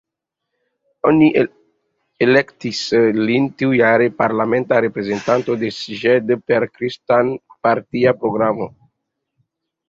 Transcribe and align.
Oni 1.09 1.25
elektis 2.25 2.79
lin 3.19 3.45
tiujare 3.63 4.07
parlamenta 4.21 4.79
reprezentanto 4.87 5.59
de 5.65 5.71
Szeged, 5.81 6.33
per 6.49 6.67
kristan-partia 6.79 8.17
programo. 8.25 8.71